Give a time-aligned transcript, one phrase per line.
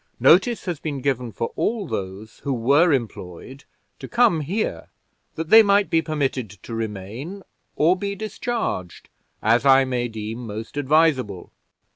[0.19, 3.65] Notice has been given for all those who were employed
[3.99, 4.89] to come here,
[5.35, 7.43] that they might be permitted to remain,
[7.75, 9.09] or be discharged,
[9.43, 11.51] as I may deem most advisable."